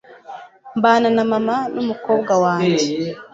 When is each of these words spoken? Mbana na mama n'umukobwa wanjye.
Mbana 0.77 1.07
na 1.15 1.23
mama 1.31 1.55
n'umukobwa 1.73 2.33
wanjye. 2.43 2.85